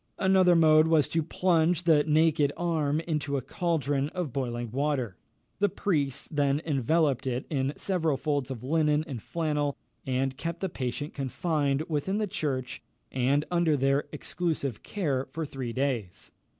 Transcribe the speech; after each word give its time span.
Another 0.17 0.55
mode 0.55 0.87
was 0.87 1.07
to 1.09 1.21
plunge 1.21 1.83
the 1.83 2.03
naked 2.03 2.51
arm 2.57 3.01
into 3.01 3.37
a 3.37 3.41
caldron 3.43 4.09
of 4.15 4.33
boiling 4.33 4.71
water. 4.71 5.15
The 5.59 5.69
priests 5.69 6.27
then 6.27 6.59
enveloped 6.65 7.27
it 7.27 7.45
in 7.51 7.73
several 7.77 8.17
folds 8.17 8.49
of 8.49 8.63
linen 8.63 9.03
and 9.05 9.21
flannel, 9.21 9.77
and 10.03 10.35
kept 10.35 10.59
the 10.61 10.69
patient 10.69 11.13
confined 11.13 11.83
within 11.83 12.17
the 12.17 12.25
church, 12.25 12.81
and 13.11 13.45
under 13.51 13.77
their 13.77 14.05
exclusive 14.11 14.81
care, 14.81 15.27
for 15.29 15.45
three 15.45 15.71
days. 15.71 16.31